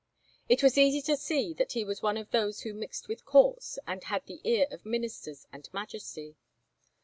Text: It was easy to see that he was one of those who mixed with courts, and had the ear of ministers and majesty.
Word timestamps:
It 0.49 0.63
was 0.63 0.79
easy 0.79 0.99
to 1.03 1.15
see 1.15 1.53
that 1.53 1.73
he 1.73 1.85
was 1.85 2.01
one 2.01 2.17
of 2.17 2.31
those 2.31 2.61
who 2.61 2.73
mixed 2.73 3.07
with 3.07 3.23
courts, 3.23 3.77
and 3.85 4.03
had 4.03 4.25
the 4.25 4.41
ear 4.43 4.65
of 4.71 4.83
ministers 4.83 5.45
and 5.53 5.69
majesty. 5.73 6.35